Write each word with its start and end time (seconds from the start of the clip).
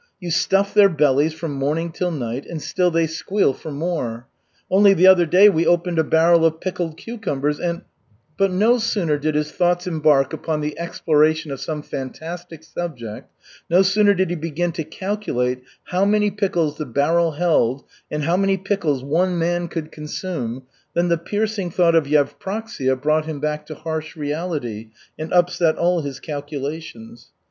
You 0.19 0.31
stuff 0.31 0.73
their 0.73 0.89
bellies 0.89 1.31
from 1.35 1.51
morning 1.53 1.91
till 1.91 2.09
night, 2.09 2.47
and 2.47 2.59
still 2.59 2.89
they 2.89 3.05
squeal 3.05 3.53
for 3.53 3.69
more. 3.69 4.25
Only 4.67 4.95
the 4.95 5.05
other 5.05 5.27
day 5.27 5.47
we 5.47 5.67
opened 5.67 5.99
a 5.99 6.03
barrel 6.03 6.43
of 6.43 6.59
pickled 6.59 6.97
cucumbers, 6.97 7.59
and" 7.59 7.83
But 8.35 8.51
no 8.51 8.79
sooner 8.79 9.19
did 9.19 9.35
his 9.35 9.51
thoughts 9.51 9.85
embark 9.85 10.33
upon 10.33 10.61
the 10.61 10.75
exploration 10.79 11.51
of 11.51 11.61
some 11.61 11.83
fantastic 11.83 12.63
subject, 12.63 13.29
no 13.69 13.83
sooner 13.83 14.15
did 14.15 14.31
he 14.31 14.35
began 14.35 14.71
to 14.71 14.83
calculate 14.83 15.61
how 15.83 16.03
many 16.03 16.31
pickles 16.31 16.79
the 16.79 16.87
barrel 16.87 17.33
held 17.33 17.85
and 18.09 18.23
how 18.23 18.35
many 18.37 18.57
pickles 18.57 19.03
one 19.03 19.37
man 19.37 19.67
could 19.67 19.91
consume, 19.91 20.63
than 20.95 21.09
the 21.09 21.17
piercing 21.19 21.69
thought 21.69 21.93
of 21.93 22.07
Yevpraksia 22.07 22.99
brought 22.99 23.25
him 23.27 23.39
back 23.39 23.67
to 23.67 23.75
harsh 23.75 24.15
reality 24.17 24.89
and 25.19 25.31
upset 25.31 25.77
all 25.77 26.01
his 26.01 26.19
calculations. 26.19 27.29